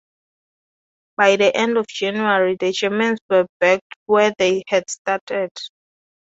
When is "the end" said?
1.35-1.77